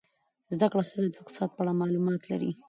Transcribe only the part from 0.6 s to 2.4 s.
کړه ښځه د اقتصاد په اړه معلومات